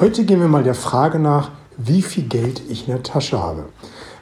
Heute 0.00 0.24
gehen 0.24 0.40
wir 0.40 0.48
mal 0.48 0.62
der 0.62 0.74
Frage 0.74 1.18
nach, 1.18 1.50
wie 1.76 2.00
viel 2.00 2.24
Geld 2.24 2.62
ich 2.70 2.88
in 2.88 2.94
der 2.94 3.02
Tasche 3.02 3.38
habe. 3.38 3.66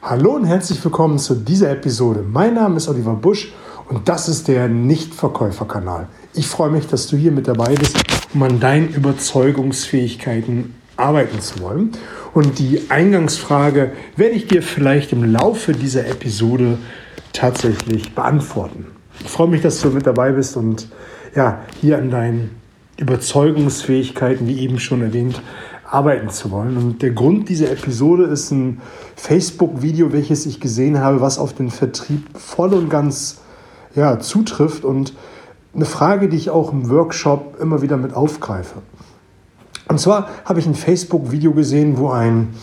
Hallo 0.03 0.32
und 0.32 0.45
herzlich 0.45 0.85
willkommen 0.85 1.21
zu 1.21 1.37
dieser 1.37 1.71
Episode. 1.71 2.24
Mein 2.29 2.54
Name 2.54 2.79
ist 2.79 2.88
Oliver 2.88 3.14
Busch 3.14 3.53
und 3.88 4.09
das 4.09 4.29
ist 4.29 4.49
der 4.49 4.67
Nichtverkäuferkanal. 4.67 6.09
Ich 6.35 6.49
freue 6.49 6.71
mich, 6.71 6.88
dass 6.88 7.06
du 7.06 7.17
hier 7.17 7.30
mit 7.30 7.46
dabei 7.46 7.77
bist, 7.77 7.96
um 8.35 8.43
an 8.43 8.59
deinen 8.59 8.88
Überzeugungsfähigkeiten 8.88 10.75
arbeiten 10.96 11.41
zu 11.41 11.61
wollen. 11.61 11.92
Und 12.34 12.58
die 12.58 12.90
Eingangsfrage 12.90 13.92
werde 14.16 14.34
ich 14.34 14.48
dir 14.48 14.64
vielleicht 14.64 15.12
im 15.12 15.32
Laufe 15.32 15.70
dieser 15.70 16.08
Episode 16.08 16.79
tatsächlich 17.32 18.16
beantworten. 18.16 18.86
Ich 19.20 19.30
freue 19.30 19.46
mich, 19.46 19.62
dass 19.62 19.80
du 19.80 19.90
mit 19.90 20.08
dabei 20.08 20.32
bist 20.32 20.56
und 20.56 20.88
ja, 21.36 21.60
hier 21.80 21.98
an 21.98 22.10
deinen 22.10 22.58
Überzeugungsfähigkeiten, 22.98 24.46
wie 24.48 24.58
eben 24.58 24.80
schon 24.80 25.02
erwähnt, 25.02 25.40
arbeiten 25.91 26.28
zu 26.30 26.51
wollen. 26.51 26.77
Und 26.77 27.02
der 27.02 27.10
Grund 27.10 27.48
dieser 27.48 27.70
Episode 27.70 28.24
ist 28.24 28.51
ein 28.51 28.80
Facebook-Video, 29.16 30.12
welches 30.12 30.47
ich 30.47 30.61
gesehen 30.61 31.01
habe, 31.01 31.20
was 31.20 31.38
auf 31.38 31.55
den 31.55 31.70
Vertrieb 31.70 32.27
voll 32.38 32.74
und 32.74 32.91
ganz 32.91 33.38
ja, 33.95 34.19
zutrifft 34.20 34.84
und 34.84 35.14
eine 35.74 35.84
Frage, 35.84 36.28
die 36.28 36.37
ich 36.37 36.51
auch 36.51 36.73
im 36.73 36.91
Workshop 36.91 37.59
immer 37.61 37.83
wieder 37.83 37.97
mit 37.97 38.14
aufgreife. 38.14 38.83
Und 39.88 39.98
zwar 39.98 40.28
habe 40.45 40.61
ich 40.61 40.66
ein 40.66 40.74
Facebook-Video 40.74 41.52
gesehen, 41.52 41.98
wo 41.98 42.11
ein, 42.11 42.55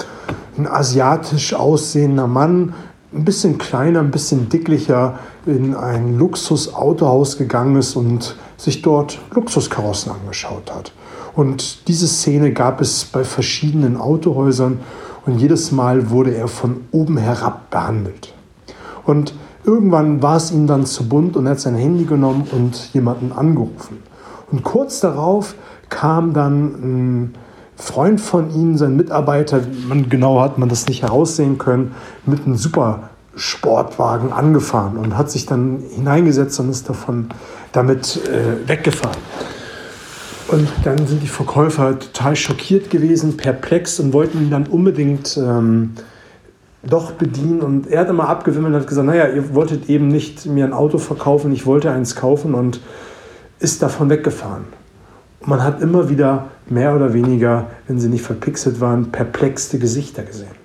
ein 0.58 0.68
asiatisch 0.68 1.54
aussehender 1.54 2.28
Mann, 2.28 2.74
ein 3.14 3.26
bisschen 3.26 3.58
kleiner, 3.58 4.02
ein 4.02 4.12
bisschen 4.12 4.50
dicklicher, 4.50 5.18
in 5.46 5.74
ein 5.74 6.18
Luxusautohaus 6.18 7.38
gegangen 7.38 7.78
ist 7.78 7.96
und 7.96 8.36
sich 8.58 8.82
dort 8.82 9.20
Luxuskarossen 9.32 10.12
angeschaut 10.12 10.72
hat. 10.74 10.92
Und 11.36 11.88
diese 11.88 12.08
Szene 12.08 12.54
gab 12.54 12.82
es 12.82 13.06
bei 13.06 13.24
verschiedenen 13.24 13.98
Autohäusern 13.98 14.80
und 15.26 15.40
jedes 15.40 15.72
Mal 15.72 16.10
wurde 16.10 16.34
er 16.34 16.48
von 16.48 16.82
oben 16.92 17.18
herab 17.18 17.70
behandelt. 17.70 18.34
Und 19.06 19.34
irgendwann 19.66 20.22
war 20.22 20.38
es 20.38 20.52
ihm 20.52 20.68
dann 20.68 20.86
zu 20.86 21.10
bunt 21.10 21.36
und 21.36 21.46
er 21.46 21.52
hat 21.52 21.60
sein 21.60 21.76
Handy 21.76 22.06
genommen 22.06 22.48
und 22.52 22.94
jemanden 22.94 23.32
angerufen. 23.32 24.04
Und 24.52 24.64
kurz 24.64 25.00
darauf 25.00 25.56
kam 25.90 26.34
dann 26.34 26.64
ein 26.64 27.36
Freund 27.76 28.22
von 28.22 28.52
ihm, 28.52 28.78
sein 28.78 28.96
Mitarbeiter, 28.96 29.62
man, 29.88 30.10
genau 30.10 30.40
hat 30.40 30.58
man 30.58 30.70
das 30.70 30.88
nicht 30.88 31.02
heraussehen 31.02 31.58
können, 31.58 31.94
mit 32.26 32.46
einem 32.46 32.56
super 32.56 33.10
Sportwagen 33.36 34.32
angefahren 34.32 34.96
und 34.96 35.18
hat 35.18 35.30
sich 35.30 35.46
dann 35.46 35.84
hineingesetzt 35.92 36.58
und 36.62 36.70
ist 36.70 36.88
davon 36.88 37.30
damit 37.74 38.22
äh, 38.28 38.68
weggefahren. 38.68 39.18
Und 40.48 40.68
dann 40.84 41.08
sind 41.08 41.24
die 41.24 41.28
Verkäufer 41.28 41.98
total 41.98 42.36
schockiert 42.36 42.90
gewesen, 42.90 43.36
perplex 43.36 44.00
und 44.00 44.14
wollten 44.14 44.42
ihn 44.44 44.52
dann 44.52 44.68
unbedingt 44.68 45.38
ähm, 45.38 45.92
doch 46.84 47.12
bedienen. 47.12 47.62
Und 47.62 47.88
er 47.88 48.02
hat 48.02 48.10
immer 48.10 48.30
abgewimmelt 48.30 48.76
und 48.76 48.82
hat 48.82 48.88
gesagt, 48.88 49.08
naja, 49.08 49.28
ihr 49.28 49.56
wolltet 49.56 49.90
eben 49.90 50.08
nicht 50.08 50.46
mir 50.46 50.66
ein 50.66 50.74
Auto 50.74 51.00
verkaufen, 51.00 51.52
ich 51.52 51.66
wollte 51.66 51.92
eins 51.92 52.16
kaufen 52.16 52.54
und 52.54 52.80
ist 53.60 53.82
davon 53.82 54.10
weggefahren. 54.10 54.66
Und 55.40 55.48
man 55.48 55.64
hat 55.64 55.82
immer 55.82 56.10
wieder 56.10 56.46
mehr 56.68 56.96
oder 56.96 57.14
weniger, 57.14 57.68
wenn 57.88 58.00
sie 58.00 58.10
nicht 58.10 58.24
verpixelt 58.24 58.80
waren, 58.80 59.12
perplexte 59.12 59.80
Gesichter 59.80 60.24
gesehen. 60.24 60.65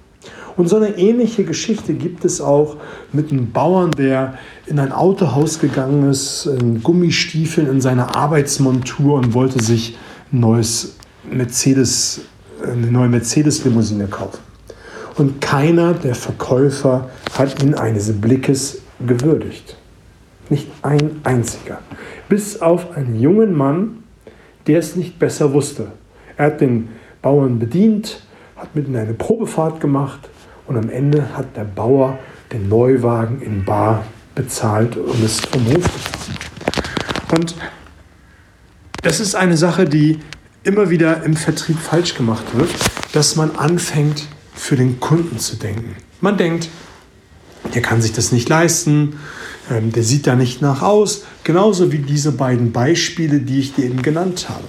Und 0.60 0.68
so 0.68 0.76
eine 0.76 0.98
ähnliche 0.98 1.44
Geschichte 1.44 1.94
gibt 1.94 2.22
es 2.26 2.42
auch 2.42 2.76
mit 3.14 3.32
einem 3.32 3.50
Bauern, 3.50 3.92
der 3.92 4.34
in 4.66 4.78
ein 4.78 4.92
Autohaus 4.92 5.58
gegangen 5.58 6.10
ist, 6.10 6.44
in 6.44 6.82
Gummistiefeln, 6.82 7.66
in 7.66 7.80
seiner 7.80 8.14
Arbeitsmontur 8.14 9.14
und 9.14 9.32
wollte 9.32 9.64
sich 9.64 9.96
ein 10.30 10.40
neues 10.40 10.98
Mercedes, 11.24 12.26
eine 12.62 12.92
neue 12.92 13.08
Mercedes-Limousine 13.08 14.08
kaufen. 14.08 14.40
Und 15.16 15.40
keiner 15.40 15.94
der 15.94 16.14
Verkäufer 16.14 17.08
hat 17.38 17.62
ihn 17.62 17.72
eines 17.72 18.12
Blickes 18.20 18.82
gewürdigt. 19.06 19.78
Nicht 20.50 20.66
ein 20.82 21.22
einziger. 21.24 21.78
Bis 22.28 22.60
auf 22.60 22.98
einen 22.98 23.18
jungen 23.18 23.56
Mann, 23.56 24.04
der 24.66 24.80
es 24.80 24.94
nicht 24.94 25.18
besser 25.18 25.54
wusste. 25.54 25.92
Er 26.36 26.48
hat 26.48 26.60
den 26.60 26.90
Bauern 27.22 27.58
bedient, 27.58 28.22
hat 28.56 28.76
mit 28.76 28.88
ihm 28.88 28.96
eine 28.96 29.14
Probefahrt 29.14 29.80
gemacht 29.80 30.28
und 30.70 30.76
am 30.76 30.88
Ende 30.88 31.36
hat 31.36 31.56
der 31.56 31.64
Bauer 31.64 32.16
den 32.52 32.68
Neuwagen 32.68 33.42
in 33.42 33.64
Bar 33.64 34.04
bezahlt 34.36 34.96
und 34.96 35.20
ist 35.24 35.44
vom 35.46 35.66
Hof 35.66 35.82
gefahren. 35.82 36.38
Und 37.32 37.56
das 39.02 39.18
ist 39.18 39.34
eine 39.34 39.56
Sache, 39.56 39.84
die 39.84 40.20
immer 40.62 40.88
wieder 40.88 41.24
im 41.24 41.34
Vertrieb 41.34 41.76
falsch 41.76 42.14
gemacht 42.14 42.44
wird, 42.54 42.70
dass 43.12 43.34
man 43.34 43.56
anfängt, 43.56 44.28
für 44.54 44.76
den 44.76 45.00
Kunden 45.00 45.40
zu 45.40 45.56
denken. 45.56 45.96
Man 46.20 46.36
denkt, 46.36 46.68
der 47.74 47.82
kann 47.82 48.00
sich 48.00 48.12
das 48.12 48.30
nicht 48.30 48.48
leisten, 48.48 49.18
ähm, 49.72 49.90
der 49.90 50.04
sieht 50.04 50.28
da 50.28 50.36
nicht 50.36 50.62
nach 50.62 50.82
aus, 50.82 51.24
genauso 51.42 51.90
wie 51.90 51.98
diese 51.98 52.30
beiden 52.30 52.70
Beispiele, 52.70 53.40
die 53.40 53.58
ich 53.58 53.74
dir 53.74 53.86
eben 53.86 54.02
genannt 54.02 54.48
habe. 54.48 54.68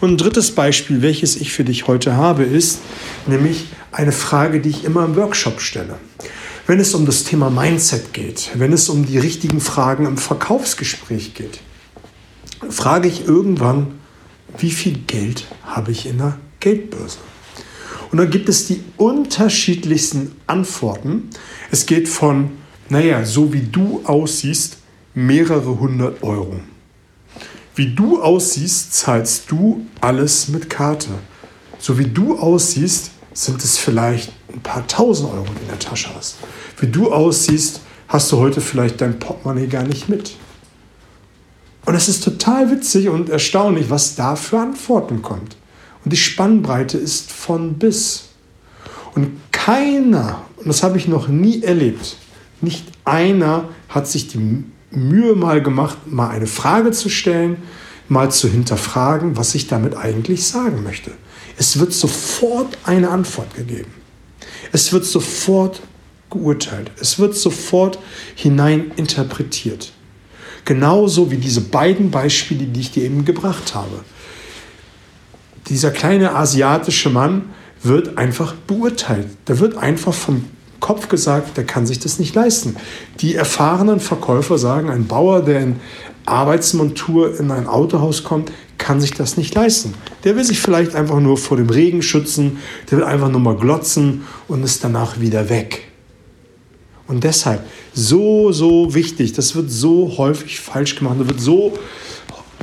Und 0.00 0.12
ein 0.12 0.16
drittes 0.16 0.54
Beispiel, 0.54 1.02
welches 1.02 1.34
ich 1.34 1.52
für 1.52 1.64
dich 1.64 1.88
heute 1.88 2.14
habe, 2.14 2.44
ist 2.44 2.80
nämlich 3.26 3.66
eine 3.92 4.12
Frage, 4.12 4.60
die 4.60 4.70
ich 4.70 4.84
immer 4.84 5.04
im 5.04 5.16
Workshop 5.16 5.60
stelle. 5.60 5.98
Wenn 6.66 6.78
es 6.78 6.94
um 6.94 7.06
das 7.06 7.24
Thema 7.24 7.50
Mindset 7.50 8.12
geht, 8.12 8.50
wenn 8.54 8.72
es 8.72 8.88
um 8.88 9.04
die 9.04 9.18
richtigen 9.18 9.60
Fragen 9.60 10.06
im 10.06 10.16
Verkaufsgespräch 10.16 11.34
geht, 11.34 11.60
frage 12.68 13.08
ich 13.08 13.26
irgendwann, 13.26 13.98
wie 14.58 14.70
viel 14.70 14.98
Geld 15.06 15.46
habe 15.64 15.90
ich 15.90 16.06
in 16.06 16.18
der 16.18 16.38
Geldbörse? 16.60 17.18
Und 18.12 18.18
dann 18.18 18.30
gibt 18.30 18.48
es 18.48 18.66
die 18.66 18.82
unterschiedlichsten 18.96 20.32
Antworten. 20.46 21.30
Es 21.70 21.86
geht 21.86 22.08
von, 22.08 22.50
naja, 22.88 23.24
so 23.24 23.52
wie 23.52 23.62
du 23.62 24.02
aussiehst, 24.04 24.78
mehrere 25.14 25.78
hundert 25.78 26.22
Euro. 26.22 26.60
Wie 27.76 27.94
du 27.94 28.20
aussiehst, 28.20 28.94
zahlst 28.94 29.50
du 29.50 29.86
alles 30.00 30.48
mit 30.48 30.68
Karte. 30.68 31.10
So 31.78 31.98
wie 31.98 32.06
du 32.06 32.36
aussiehst, 32.36 33.12
sind 33.44 33.64
es 33.64 33.78
vielleicht 33.78 34.32
ein 34.52 34.60
paar 34.60 34.86
tausend 34.86 35.32
Euro, 35.32 35.44
die 35.44 35.54
du 35.54 35.60
in 35.60 35.68
der 35.68 35.78
Tasche 35.78 36.10
hast. 36.14 36.36
Wie 36.78 36.88
du 36.88 37.10
aussiehst, 37.10 37.80
hast 38.08 38.30
du 38.30 38.36
heute 38.36 38.60
vielleicht 38.60 39.00
dein 39.00 39.18
Portemonnaie 39.18 39.66
gar 39.66 39.84
nicht 39.84 40.10
mit. 40.10 40.36
Und 41.86 41.94
es 41.94 42.08
ist 42.08 42.22
total 42.22 42.70
witzig 42.70 43.08
und 43.08 43.30
erstaunlich, 43.30 43.88
was 43.88 44.14
da 44.14 44.36
für 44.36 44.58
Antworten 44.58 45.22
kommt. 45.22 45.56
Und 46.04 46.12
die 46.12 46.18
Spannbreite 46.18 46.98
ist 46.98 47.32
von 47.32 47.74
bis. 47.74 48.24
Und 49.14 49.40
keiner, 49.52 50.42
und 50.58 50.68
das 50.68 50.82
habe 50.82 50.98
ich 50.98 51.08
noch 51.08 51.28
nie 51.28 51.62
erlebt, 51.62 52.16
nicht 52.60 52.84
einer 53.06 53.70
hat 53.88 54.06
sich 54.06 54.28
die 54.28 54.64
Mühe 54.90 55.34
mal 55.34 55.62
gemacht, 55.62 55.96
mal 56.06 56.28
eine 56.28 56.46
Frage 56.46 56.90
zu 56.90 57.08
stellen, 57.08 57.56
mal 58.10 58.30
zu 58.30 58.48
hinterfragen, 58.48 59.36
was 59.36 59.54
ich 59.54 59.68
damit 59.68 59.96
eigentlich 59.96 60.46
sagen 60.46 60.82
möchte. 60.82 61.12
Es 61.56 61.78
wird 61.78 61.92
sofort 61.92 62.76
eine 62.84 63.10
Antwort 63.10 63.54
gegeben. 63.54 63.92
Es 64.72 64.92
wird 64.92 65.04
sofort 65.04 65.80
geurteilt. 66.28 66.90
Es 67.00 67.18
wird 67.18 67.36
sofort 67.36 67.98
hinein 68.34 68.92
interpretiert. 68.96 69.92
Genauso 70.64 71.30
wie 71.30 71.36
diese 71.36 71.60
beiden 71.60 72.10
Beispiele, 72.10 72.64
die 72.66 72.80
ich 72.80 72.90
dir 72.90 73.04
eben 73.04 73.24
gebracht 73.24 73.74
habe. 73.74 74.04
Dieser 75.68 75.90
kleine 75.90 76.34
asiatische 76.34 77.10
Mann 77.10 77.50
wird 77.82 78.18
einfach 78.18 78.54
beurteilt. 78.54 79.28
Da 79.44 79.58
wird 79.60 79.76
einfach 79.76 80.14
vom 80.14 80.46
Kopf 80.80 81.08
gesagt, 81.08 81.56
der 81.56 81.64
kann 81.64 81.86
sich 81.86 82.00
das 82.00 82.18
nicht 82.18 82.34
leisten. 82.34 82.76
Die 83.20 83.34
erfahrenen 83.34 84.00
Verkäufer 84.00 84.58
sagen, 84.58 84.90
ein 84.90 85.06
Bauer, 85.06 85.42
der 85.42 85.60
in 85.60 85.76
Arbeitsmontur 86.26 87.38
in 87.38 87.50
ein 87.50 87.66
Autohaus 87.66 88.24
kommt, 88.24 88.52
kann 88.78 89.00
sich 89.00 89.12
das 89.12 89.36
nicht 89.36 89.54
leisten. 89.54 89.94
Der 90.24 90.36
will 90.36 90.44
sich 90.44 90.60
vielleicht 90.60 90.94
einfach 90.94 91.20
nur 91.20 91.36
vor 91.36 91.56
dem 91.56 91.68
Regen 91.68 92.02
schützen, 92.02 92.58
der 92.90 92.98
will 92.98 93.04
einfach 93.04 93.28
nur 93.28 93.40
mal 93.40 93.56
glotzen 93.56 94.22
und 94.48 94.64
ist 94.64 94.82
danach 94.82 95.20
wieder 95.20 95.48
weg. 95.48 95.88
Und 97.06 97.24
deshalb 97.24 97.66
so, 97.92 98.52
so 98.52 98.94
wichtig, 98.94 99.32
das 99.32 99.54
wird 99.56 99.70
so 99.70 100.16
häufig 100.16 100.60
falsch 100.60 100.96
gemacht, 100.96 101.16
da 101.18 101.28
wird 101.28 101.40
so 101.40 101.72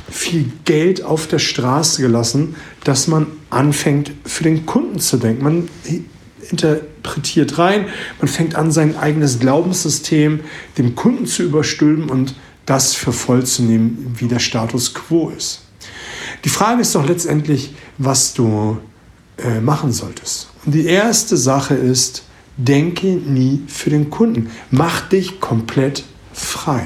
viel 0.09 0.51
Geld 0.63 1.03
auf 1.03 1.27
der 1.27 1.39
Straße 1.39 2.01
gelassen, 2.01 2.55
dass 2.83 3.07
man 3.07 3.27
anfängt, 3.49 4.11
für 4.25 4.43
den 4.43 4.65
Kunden 4.65 4.99
zu 4.99 5.17
denken. 5.17 5.43
Man 5.43 5.69
interpretiert 6.49 7.57
rein, 7.57 7.87
man 8.19 8.27
fängt 8.27 8.55
an, 8.55 8.71
sein 8.71 8.97
eigenes 8.97 9.39
Glaubenssystem 9.39 10.39
dem 10.77 10.95
Kunden 10.95 11.25
zu 11.25 11.43
überstülpen 11.43 12.09
und 12.09 12.35
das 12.67 12.93
für 12.93 13.13
voll 13.13 13.45
zu 13.45 13.63
nehmen, 13.63 14.15
wie 14.19 14.27
der 14.27 14.39
Status 14.39 14.93
quo 14.93 15.29
ist. 15.35 15.61
Die 16.45 16.49
Frage 16.49 16.81
ist 16.81 16.93
doch 16.93 17.07
letztendlich, 17.07 17.73
was 17.97 18.33
du 18.33 18.77
äh, 19.37 19.59
machen 19.59 19.91
solltest. 19.91 20.49
Und 20.65 20.73
die 20.73 20.85
erste 20.85 21.37
Sache 21.37 21.73
ist, 21.73 22.23
denke 22.57 23.07
nie 23.07 23.63
für 23.67 23.89
den 23.89 24.09
Kunden. 24.09 24.51
Mach 24.69 25.07
dich 25.07 25.39
komplett 25.39 26.03
frei. 26.33 26.85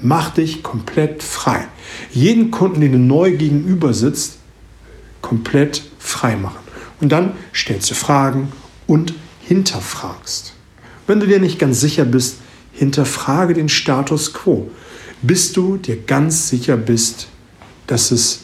Mach 0.00 0.30
dich 0.30 0.62
komplett 0.62 1.22
frei. 1.22 1.68
Jeden 2.10 2.50
Kunden, 2.50 2.80
den 2.80 2.92
du 2.92 2.98
neu 2.98 3.36
gegenüber 3.36 3.94
sitzt, 3.94 4.38
komplett 5.20 5.82
freimachen. 5.98 6.60
Und 7.00 7.10
dann 7.10 7.34
stellst 7.54 7.90
du 7.90 7.94
Fragen 7.94 8.50
und 8.88 9.14
hinterfragst. 9.40 10.54
Wenn 11.06 11.20
du 11.20 11.26
dir 11.26 11.38
nicht 11.38 11.60
ganz 11.60 11.80
sicher 11.80 12.04
bist, 12.04 12.38
hinterfrage 12.82 13.54
den 13.54 13.68
Status 13.68 14.32
quo, 14.32 14.68
bis 15.22 15.52
du 15.52 15.76
dir 15.76 15.96
ganz 15.96 16.48
sicher 16.48 16.76
bist, 16.76 17.28
dass 17.86 18.10
es 18.10 18.40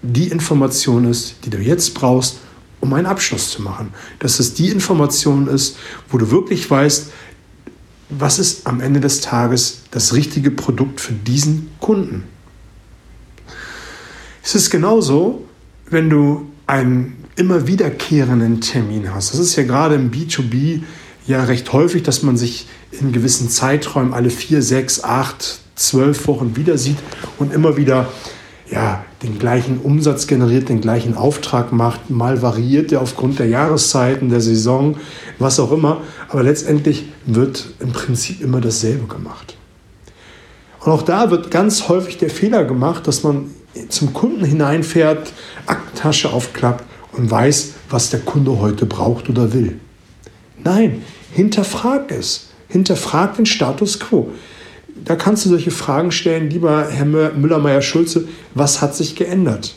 die 0.00 0.28
Information 0.28 1.04
ist, 1.04 1.36
die 1.44 1.50
du 1.50 1.58
jetzt 1.58 1.92
brauchst, 1.92 2.38
um 2.80 2.94
einen 2.94 3.06
Abschluss 3.06 3.50
zu 3.50 3.60
machen. 3.60 3.92
Dass 4.18 4.40
es 4.40 4.54
die 4.54 4.68
Information 4.68 5.46
ist, 5.46 5.76
wo 6.08 6.16
du 6.16 6.30
wirklich 6.30 6.70
weißt, 6.70 7.12
was 8.08 8.38
ist 8.38 8.66
am 8.66 8.80
Ende 8.80 9.00
des 9.00 9.20
Tages 9.20 9.82
das 9.90 10.14
richtige 10.14 10.50
Produkt 10.50 10.98
für 10.98 11.12
diesen 11.12 11.70
Kunden. 11.80 12.24
Es 14.42 14.54
ist 14.54 14.70
genauso, 14.70 15.44
wenn 15.90 16.08
du 16.08 16.50
einen 16.66 17.24
immer 17.36 17.66
wiederkehrenden 17.66 18.62
Termin 18.62 19.14
hast. 19.14 19.34
Das 19.34 19.38
ist 19.38 19.54
ja 19.56 19.64
gerade 19.64 19.96
im 19.96 20.10
B2B 20.10 20.82
ja 21.26 21.44
recht 21.44 21.72
häufig, 21.72 22.02
dass 22.02 22.22
man 22.22 22.36
sich 22.36 22.66
in 22.92 23.12
gewissen 23.12 23.48
Zeiträumen 23.48 24.12
alle 24.12 24.30
vier, 24.30 24.62
sechs, 24.62 25.04
acht, 25.04 25.60
zwölf 25.76 26.26
Wochen 26.26 26.56
wieder 26.56 26.78
sieht 26.78 26.98
und 27.38 27.52
immer 27.52 27.76
wieder 27.76 28.08
ja, 28.70 29.04
den 29.22 29.38
gleichen 29.38 29.78
Umsatz 29.78 30.26
generiert, 30.26 30.68
den 30.68 30.80
gleichen 30.80 31.16
Auftrag 31.16 31.72
macht. 31.72 32.10
Mal 32.10 32.40
variiert 32.40 32.92
er 32.92 33.00
aufgrund 33.00 33.38
der 33.38 33.46
Jahreszeiten, 33.46 34.28
der 34.28 34.40
Saison, 34.40 34.96
was 35.38 35.58
auch 35.58 35.72
immer. 35.72 36.02
Aber 36.28 36.42
letztendlich 36.42 37.06
wird 37.26 37.70
im 37.80 37.92
Prinzip 37.92 38.40
immer 38.40 38.60
dasselbe 38.60 39.06
gemacht. 39.06 39.56
Und 40.80 40.92
auch 40.92 41.02
da 41.02 41.30
wird 41.30 41.50
ganz 41.50 41.88
häufig 41.88 42.18
der 42.18 42.30
Fehler 42.30 42.64
gemacht, 42.64 43.06
dass 43.06 43.22
man 43.22 43.50
zum 43.88 44.12
Kunden 44.12 44.44
hineinfährt, 44.44 45.32
Aktentasche 45.66 46.32
aufklappt 46.32 46.84
und 47.12 47.30
weiß, 47.30 47.72
was 47.90 48.10
der 48.10 48.20
Kunde 48.20 48.58
heute 48.60 48.86
braucht 48.86 49.28
oder 49.28 49.52
will. 49.52 49.78
Nein, 50.64 51.02
hinterfrag 51.32 52.10
es. 52.10 52.48
Hinterfrag 52.68 53.36
den 53.36 53.46
Status 53.46 53.98
quo. 53.98 54.30
Da 55.04 55.16
kannst 55.16 55.44
du 55.44 55.48
solche 55.48 55.70
Fragen 55.70 56.12
stellen, 56.12 56.50
lieber 56.50 56.88
Herr 56.90 57.04
Müller-Meyer-Schulze, 57.04 58.28
was 58.54 58.80
hat 58.80 58.94
sich 58.94 59.16
geändert? 59.16 59.74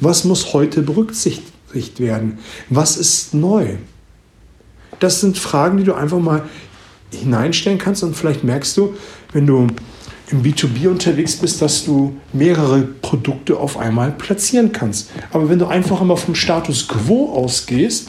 Was 0.00 0.24
muss 0.24 0.52
heute 0.52 0.82
berücksichtigt 0.82 2.00
werden? 2.00 2.38
Was 2.70 2.96
ist 2.96 3.34
neu? 3.34 3.76
Das 4.98 5.20
sind 5.20 5.38
Fragen, 5.38 5.78
die 5.78 5.84
du 5.84 5.94
einfach 5.94 6.18
mal 6.18 6.42
hineinstellen 7.12 7.78
kannst 7.78 8.02
und 8.02 8.16
vielleicht 8.16 8.44
merkst 8.44 8.76
du, 8.76 8.94
wenn 9.32 9.46
du 9.46 9.66
im 10.30 10.42
B2B 10.42 10.88
unterwegs 10.88 11.36
bist, 11.36 11.62
dass 11.62 11.84
du 11.84 12.16
mehrere 12.32 12.82
Produkte 12.82 13.56
auf 13.58 13.76
einmal 13.76 14.10
platzieren 14.12 14.72
kannst. 14.72 15.10
Aber 15.32 15.48
wenn 15.48 15.58
du 15.58 15.66
einfach 15.66 16.00
immer 16.00 16.16
vom 16.16 16.34
Status 16.34 16.88
quo 16.88 17.32
ausgehst, 17.32 18.08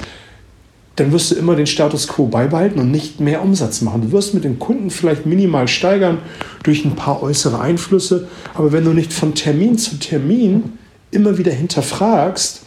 dann 0.97 1.11
wirst 1.11 1.31
du 1.31 1.35
immer 1.35 1.55
den 1.55 1.67
Status 1.67 2.07
quo 2.07 2.25
beibehalten 2.25 2.79
und 2.79 2.91
nicht 2.91 3.19
mehr 3.19 3.44
Umsatz 3.44 3.81
machen. 3.81 4.01
Du 4.01 4.11
wirst 4.11 4.33
mit 4.33 4.44
den 4.44 4.57
Kunden 4.57 4.89
vielleicht 4.89 5.27
minimal 5.27 5.67
steigern 5.67 6.17
durch 6.63 6.83
ein 6.85 6.95
paar 6.95 7.21
äußere 7.21 7.59
Einflüsse, 7.59 8.27
aber 8.55 8.71
wenn 8.71 8.83
du 8.83 8.94
nicht 8.94 9.13
von 9.13 9.35
Termin 9.35 9.77
zu 9.77 9.99
Termin 9.99 10.73
immer 11.11 11.38
wieder 11.38 11.51
hinterfragst, 11.51 12.63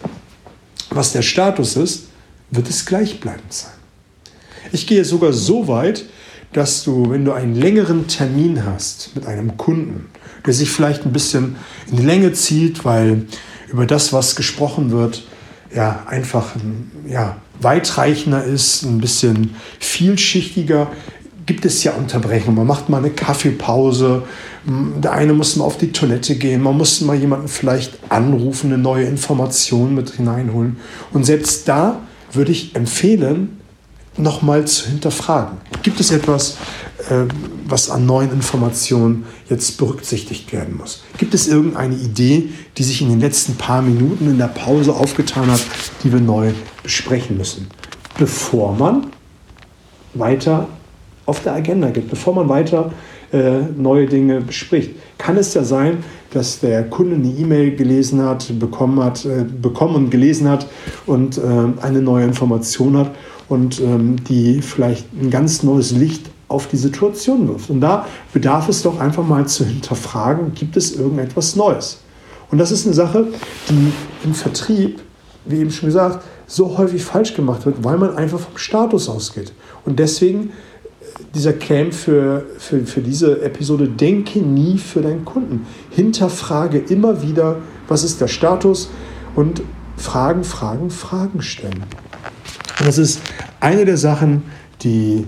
was 0.90 1.12
der 1.12 1.22
Status 1.22 1.76
ist, 1.76 2.06
wird 2.52 2.70
es 2.70 2.86
gleichbleibend 2.86 3.52
sein. 3.52 3.72
Ich 4.72 4.86
gehe 4.86 5.04
sogar 5.04 5.32
so 5.32 5.66
weit, 5.66 6.04
dass 6.52 6.84
du, 6.84 7.10
wenn 7.10 7.24
du 7.24 7.32
einen 7.32 7.56
längeren 7.56 8.06
Termin 8.06 8.64
hast 8.64 9.10
mit 9.16 9.26
einem 9.26 9.56
Kunden, 9.56 10.06
der 10.46 10.54
sich 10.54 10.70
vielleicht 10.70 11.04
ein 11.04 11.12
bisschen 11.12 11.56
in 11.90 11.96
die 11.96 12.06
Länge 12.06 12.32
zieht, 12.32 12.84
weil 12.84 13.26
über 13.72 13.86
das, 13.86 14.12
was 14.12 14.36
gesprochen 14.36 14.92
wird, 14.92 15.24
ja, 15.74 16.04
einfach 16.06 16.54
ja, 17.06 17.36
weitreichender 17.60 18.44
ist, 18.44 18.82
ein 18.82 18.98
bisschen 18.98 19.54
vielschichtiger, 19.78 20.88
gibt 21.46 21.64
es 21.64 21.82
ja 21.84 21.92
Unterbrechungen. 21.92 22.56
Man 22.56 22.66
macht 22.66 22.88
mal 22.88 22.98
eine 22.98 23.10
Kaffeepause, 23.10 24.22
der 24.64 25.12
eine 25.12 25.32
muss 25.32 25.56
mal 25.56 25.64
auf 25.64 25.78
die 25.78 25.92
Toilette 25.92 26.36
gehen, 26.36 26.62
man 26.62 26.76
muss 26.76 27.00
mal 27.00 27.16
jemanden 27.16 27.48
vielleicht 27.48 27.98
anrufen, 28.08 28.72
eine 28.72 28.80
neue 28.80 29.04
Information 29.04 29.94
mit 29.94 30.10
hineinholen. 30.10 30.76
Und 31.12 31.24
selbst 31.24 31.66
da 31.66 32.00
würde 32.32 32.52
ich 32.52 32.76
empfehlen, 32.76 33.60
nochmal 34.16 34.66
zu 34.66 34.86
hinterfragen. 34.88 35.58
Gibt 35.82 36.00
es 36.00 36.10
etwas, 36.10 36.56
was 37.66 37.90
an 37.90 38.06
neuen 38.06 38.32
Informationen 38.32 39.24
jetzt 39.48 39.78
berücksichtigt 39.78 40.52
werden 40.52 40.76
muss? 40.76 41.02
Gibt 41.18 41.34
es 41.34 41.48
irgendeine 41.48 41.94
Idee, 41.94 42.50
die 42.76 42.82
sich 42.82 43.02
in 43.02 43.08
den 43.08 43.20
letzten 43.20 43.54
paar 43.54 43.82
Minuten 43.82 44.28
in 44.28 44.38
der 44.38 44.48
Pause 44.48 44.94
aufgetan 44.94 45.50
hat, 45.50 45.64
die 46.02 46.12
wir 46.12 46.20
neu 46.20 46.52
besprechen 46.82 47.36
müssen, 47.36 47.68
bevor 48.18 48.74
man 48.74 49.06
weiter 50.14 50.68
auf 51.26 51.42
der 51.42 51.54
Agenda 51.54 51.90
geht, 51.90 52.10
bevor 52.10 52.34
man 52.34 52.48
weiter 52.48 52.92
äh, 53.32 53.60
neue 53.76 54.06
Dinge 54.06 54.40
bespricht? 54.40 54.90
Kann 55.18 55.36
es 55.36 55.54
ja 55.54 55.62
sein, 55.62 55.98
dass 56.32 56.60
der 56.60 56.84
Kunde 56.84 57.16
eine 57.16 57.28
E-Mail 57.28 57.76
gelesen 57.76 58.22
hat, 58.22 58.58
bekommen 58.58 59.02
hat, 59.02 59.24
äh, 59.24 59.44
bekommen 59.44 59.94
und 59.96 60.10
gelesen 60.10 60.48
hat 60.48 60.66
und 61.06 61.38
äh, 61.38 61.40
eine 61.80 62.02
neue 62.02 62.24
Information 62.24 62.96
hat 62.96 63.14
und 63.48 63.80
ähm, 63.80 64.16
die 64.28 64.62
vielleicht 64.62 65.06
ein 65.12 65.30
ganz 65.30 65.62
neues 65.62 65.92
Licht 65.92 66.30
auf 66.50 66.66
die 66.66 66.76
Situation 66.76 67.48
wirft. 67.48 67.70
Und 67.70 67.80
da 67.80 68.06
bedarf 68.32 68.68
es 68.68 68.82
doch 68.82 68.98
einfach 68.98 69.24
mal 69.26 69.46
zu 69.46 69.64
hinterfragen, 69.64 70.52
gibt 70.52 70.76
es 70.76 70.96
irgendetwas 70.96 71.54
Neues? 71.54 72.00
Und 72.50 72.58
das 72.58 72.72
ist 72.72 72.84
eine 72.86 72.94
Sache, 72.94 73.28
die 73.68 73.92
im 74.24 74.34
Vertrieb, 74.34 75.00
wie 75.44 75.58
eben 75.58 75.70
schon 75.70 75.88
gesagt, 75.88 76.24
so 76.48 76.76
häufig 76.76 77.04
falsch 77.04 77.34
gemacht 77.34 77.64
wird, 77.64 77.84
weil 77.84 77.96
man 77.98 78.16
einfach 78.16 78.40
vom 78.40 78.58
Status 78.58 79.08
ausgeht. 79.08 79.52
Und 79.84 80.00
deswegen 80.00 80.48
äh, 80.48 80.52
dieser 81.36 81.52
Claim 81.52 81.92
für, 81.92 82.44
für, 82.58 82.80
für 82.80 83.00
diese 83.00 83.42
Episode, 83.42 83.88
denke 83.88 84.40
nie 84.40 84.76
für 84.76 85.02
deinen 85.02 85.24
Kunden. 85.24 85.66
Hinterfrage 85.90 86.78
immer 86.78 87.22
wieder, 87.22 87.58
was 87.86 88.02
ist 88.02 88.20
der 88.20 88.28
Status 88.28 88.90
und 89.36 89.62
Fragen, 89.96 90.42
Fragen, 90.42 90.90
Fragen 90.90 91.42
stellen. 91.42 91.84
Und 92.80 92.88
das 92.88 92.98
ist 92.98 93.20
eine 93.60 93.84
der 93.84 93.98
Sachen, 93.98 94.42
die 94.82 95.26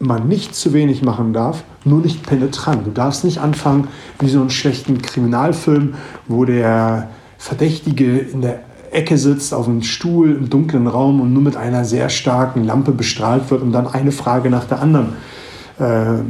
man 0.00 0.28
nicht 0.28 0.54
zu 0.54 0.72
wenig 0.72 1.02
machen 1.02 1.32
darf, 1.32 1.64
nur 1.84 2.00
nicht 2.00 2.24
penetrant. 2.24 2.86
Du 2.86 2.90
darfst 2.90 3.24
nicht 3.24 3.38
anfangen 3.38 3.88
wie 4.20 4.28
so 4.28 4.40
einen 4.40 4.50
schlechten 4.50 5.02
Kriminalfilm, 5.02 5.94
wo 6.28 6.44
der 6.44 7.10
Verdächtige 7.36 8.18
in 8.18 8.40
der 8.40 8.60
Ecke 8.90 9.18
sitzt, 9.18 9.52
auf 9.52 9.68
einem 9.68 9.82
Stuhl 9.82 10.34
im 10.34 10.48
dunklen 10.50 10.86
Raum 10.86 11.20
und 11.20 11.32
nur 11.32 11.42
mit 11.42 11.56
einer 11.56 11.84
sehr 11.84 12.08
starken 12.08 12.64
Lampe 12.64 12.92
bestrahlt 12.92 13.50
wird 13.50 13.62
und 13.62 13.72
dann 13.72 13.86
eine 13.86 14.12
Frage 14.12 14.50
nach 14.50 14.64
der 14.64 14.80
anderen 14.80 15.14
äh, 15.78 16.22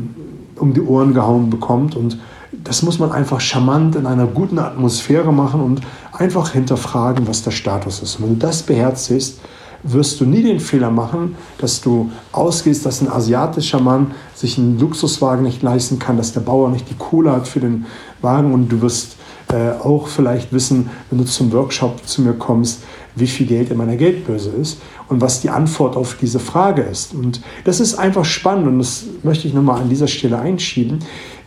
um 0.56 0.74
die 0.74 0.80
Ohren 0.80 1.14
gehauen 1.14 1.50
bekommt. 1.50 1.94
Und 1.94 2.18
das 2.52 2.82
muss 2.82 2.98
man 2.98 3.12
einfach 3.12 3.40
charmant 3.40 3.96
in 3.96 4.06
einer 4.06 4.26
guten 4.26 4.58
Atmosphäre 4.58 5.32
machen 5.32 5.60
und 5.60 5.80
einfach 6.12 6.50
hinterfragen, 6.52 7.28
was 7.28 7.42
der 7.42 7.52
Status 7.52 8.02
ist. 8.02 8.16
Und 8.16 8.24
wenn 8.24 8.38
du 8.38 8.46
das 8.46 8.62
beherzigst, 8.62 9.40
wirst 9.82 10.20
du 10.20 10.24
nie 10.24 10.42
den 10.42 10.60
Fehler 10.60 10.90
machen, 10.90 11.36
dass 11.58 11.80
du 11.80 12.10
ausgehst, 12.32 12.84
dass 12.84 13.00
ein 13.00 13.10
asiatischer 13.10 13.80
Mann 13.80 14.12
sich 14.34 14.58
einen 14.58 14.78
Luxuswagen 14.78 15.44
nicht 15.44 15.62
leisten 15.62 15.98
kann, 15.98 16.16
dass 16.16 16.32
der 16.32 16.40
Bauer 16.40 16.70
nicht 16.70 16.90
die 16.90 16.96
Kohle 16.96 17.32
hat 17.32 17.48
für 17.48 17.60
den 17.60 17.86
Wagen 18.20 18.52
und 18.52 18.68
du 18.68 18.80
wirst 18.82 19.16
äh, 19.50 19.70
auch 19.70 20.08
vielleicht 20.08 20.52
wissen, 20.52 20.90
wenn 21.10 21.18
du 21.18 21.24
zum 21.24 21.52
Workshop 21.52 22.06
zu 22.06 22.22
mir 22.22 22.34
kommst, 22.34 22.82
wie 23.14 23.26
viel 23.26 23.46
Geld 23.46 23.70
in 23.70 23.78
meiner 23.78 23.96
Geldbörse 23.96 24.50
ist 24.50 24.80
und 25.08 25.20
was 25.20 25.40
die 25.40 25.50
Antwort 25.50 25.96
auf 25.96 26.16
diese 26.20 26.38
Frage 26.38 26.82
ist. 26.82 27.14
Und 27.14 27.40
das 27.64 27.80
ist 27.80 27.94
einfach 27.94 28.24
spannend 28.24 28.68
und 28.68 28.78
das 28.78 29.04
möchte 29.22 29.48
ich 29.48 29.54
nochmal 29.54 29.80
an 29.80 29.88
dieser 29.88 30.08
Stelle 30.08 30.38
einschieben. 30.38 30.98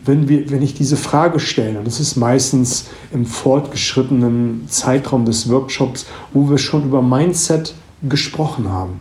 Wenn, 0.04 0.28
wir, 0.28 0.50
wenn 0.50 0.62
ich 0.62 0.74
diese 0.74 0.96
Frage 0.96 1.38
stelle, 1.38 1.78
und 1.78 1.86
das 1.86 2.00
ist 2.00 2.16
meistens 2.16 2.86
im 3.12 3.24
fortgeschrittenen 3.24 4.64
Zeitraum 4.68 5.24
des 5.24 5.48
Workshops, 5.48 6.06
wo 6.32 6.50
wir 6.50 6.58
schon 6.58 6.84
über 6.84 7.02
Mindset 7.02 7.74
gesprochen 8.02 8.68
haben. 8.68 9.00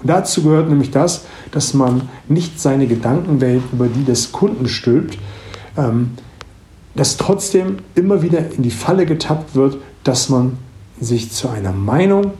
Und 0.00 0.08
dazu 0.08 0.42
gehört 0.42 0.68
nämlich 0.68 0.90
das, 0.90 1.26
dass 1.52 1.74
man 1.74 2.08
nicht 2.28 2.60
seine 2.60 2.86
Gedankenwelt 2.86 3.62
über 3.72 3.86
die 3.86 4.04
des 4.04 4.32
Kunden 4.32 4.68
stülpt, 4.68 5.18
ähm, 5.76 6.12
dass 6.94 7.16
trotzdem 7.16 7.78
immer 7.94 8.22
wieder 8.22 8.50
in 8.52 8.62
die 8.62 8.70
Falle 8.70 9.06
getappt 9.06 9.54
wird, 9.54 9.78
dass 10.04 10.28
man 10.28 10.58
sich 11.00 11.30
zu 11.32 11.48
einer 11.48 11.72
Meinung 11.72 12.32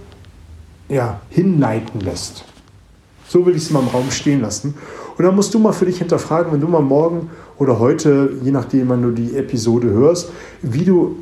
ja, 0.88 1.20
hinleiten 1.30 2.00
lässt. 2.00 2.44
So 3.28 3.46
will 3.46 3.56
ich 3.56 3.62
es 3.62 3.70
mal 3.70 3.80
im 3.80 3.88
Raum 3.88 4.10
stehen 4.10 4.42
lassen. 4.42 4.74
Und 5.16 5.24
dann 5.24 5.34
musst 5.34 5.54
du 5.54 5.58
mal 5.58 5.72
für 5.72 5.86
dich 5.86 5.98
hinterfragen, 5.98 6.52
wenn 6.52 6.60
du 6.60 6.68
mal 6.68 6.82
morgen 6.82 7.30
oder 7.58 7.78
heute, 7.78 8.36
je 8.42 8.50
nachdem, 8.50 8.88
wann 8.88 9.02
du 9.02 9.10
die 9.10 9.36
Episode 9.36 9.88
hörst, 9.88 10.30
wie 10.62 10.84
du 10.84 11.16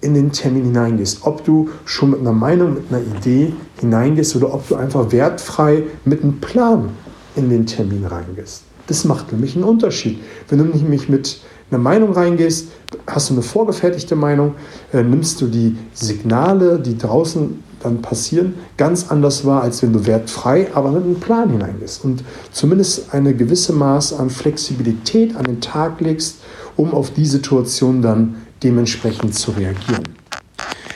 in 0.00 0.14
den 0.14 0.32
Termin 0.32 0.64
hineingehst. 0.64 1.20
Ob 1.22 1.44
du 1.44 1.70
schon 1.84 2.10
mit 2.10 2.20
einer 2.20 2.32
Meinung, 2.32 2.74
mit 2.74 2.84
einer 2.90 3.00
Idee 3.00 3.52
hineingehst 3.80 4.36
oder 4.36 4.54
ob 4.54 4.68
du 4.68 4.76
einfach 4.76 5.12
wertfrei 5.12 5.84
mit 6.04 6.22
einem 6.22 6.40
Plan 6.40 6.90
in 7.36 7.50
den 7.50 7.66
Termin 7.66 8.04
reingehst. 8.04 8.62
Das 8.86 9.04
macht 9.04 9.32
nämlich 9.32 9.54
einen 9.54 9.64
Unterschied. 9.64 10.18
Wenn 10.48 10.58
du 10.58 10.64
nämlich 10.64 11.08
mit 11.08 11.40
einer 11.70 11.80
Meinung 11.80 12.12
reingehst, 12.12 12.68
hast 13.06 13.28
du 13.28 13.34
eine 13.34 13.42
vorgefertigte 13.42 14.16
Meinung, 14.16 14.54
äh, 14.92 15.02
nimmst 15.02 15.40
du 15.40 15.46
die 15.46 15.76
Signale, 15.92 16.78
die 16.78 16.96
draußen 16.96 17.62
dann 17.82 18.02
passieren, 18.02 18.54
ganz 18.76 19.10
anders 19.10 19.44
war, 19.44 19.62
als 19.62 19.82
wenn 19.82 19.92
du 19.92 20.06
wertfrei, 20.06 20.68
aber 20.74 20.90
mit 20.90 21.04
einem 21.04 21.20
Plan 21.20 21.50
hineingehst 21.50 22.04
und 22.04 22.24
zumindest 22.50 23.14
eine 23.14 23.34
gewisse 23.34 23.72
Maß 23.72 24.14
an 24.14 24.30
Flexibilität 24.30 25.36
an 25.36 25.44
den 25.44 25.60
Tag 25.60 26.00
legst, 26.00 26.38
um 26.76 26.92
auf 26.92 27.12
die 27.12 27.26
Situation 27.26 28.02
dann 28.02 28.36
dementsprechend 28.62 29.34
zu 29.34 29.52
reagieren. 29.52 30.04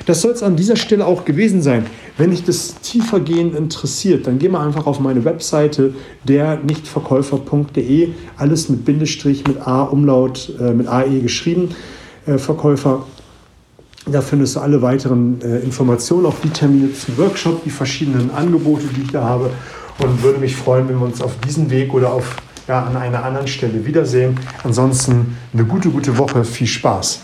Das 0.07 0.21
soll 0.21 0.33
es 0.33 0.43
an 0.43 0.57
dieser 0.57 0.77
Stelle 0.77 1.07
auch 1.07 1.25
gewesen 1.25 1.63
sein. 1.63 1.87
Wenn 2.19 2.31
dich 2.31 2.45
das 2.45 2.81
tiefergehend 2.81 3.55
interessiert, 3.55 4.27
dann 4.27 4.39
geh 4.39 4.49
mal 4.49 4.67
einfach 4.67 4.87
auf 4.87 4.99
meine 5.01 5.25
Webseite 5.25 5.95
der 6.25 6.57
nichtverkäufer.de, 6.57 8.09
alles 8.37 8.69
mit 8.69 8.85
Bindestrich, 8.85 9.47
mit 9.47 9.67
A, 9.67 9.85
Umlaut, 9.85 10.53
äh, 10.61 10.73
mit 10.73 10.89
AE 10.89 11.21
geschrieben, 11.21 11.71
äh, 12.27 12.39
Verkäufer. 12.39 13.07
Da 14.07 14.21
findest 14.21 14.57
du 14.57 14.61
alle 14.61 14.83
weiteren 14.83 15.41
äh, 15.43 15.61
Informationen, 15.61 16.27
auch 16.27 16.35
die 16.43 16.51
Termine 16.51 16.93
zum 16.93 17.17
Workshop, 17.19 17.63
die 17.65 17.71
verschiedenen 17.71 18.33
Angebote, 18.33 18.87
die 18.97 19.03
ich 19.03 19.13
da 19.13 19.23
habe. 19.23 19.51
Und 19.99 20.23
würde 20.23 20.41
mich 20.41 20.57
freuen, 20.57 20.89
wenn 20.89 20.99
wir 20.99 21.07
uns 21.07 21.23
auf 21.23 21.39
diesem 21.47 21.71
Weg 21.71 21.95
oder 21.95 22.13
auf, 22.13 22.37
ja, 22.67 22.83
an 22.83 22.97
einer 22.97 23.25
anderen 23.25 23.47
Stelle 23.47 23.87
wiedersehen. 23.87 24.39
Ansonsten 24.65 25.37
eine 25.53 25.65
gute, 25.65 25.91
gute 25.91 26.19
Woche. 26.19 26.45
Viel 26.45 26.67
Spaß. 26.67 27.21